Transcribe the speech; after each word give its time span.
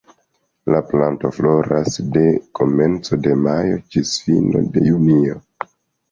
La 0.75 0.79
planto 0.91 1.29
floras 1.39 1.99
de 2.15 2.23
komenco 2.59 3.19
de 3.27 3.35
majo 3.41 3.75
ĝis 3.97 4.15
fino 4.23 4.63
de 4.79 4.83
junio. 4.87 5.37